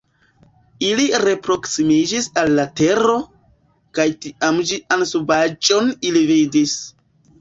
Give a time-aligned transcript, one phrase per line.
[0.85, 3.17] Ili reproksimiĝis al la tero,
[3.99, 6.75] kaj tiam ĝian subaĵon ili vidis.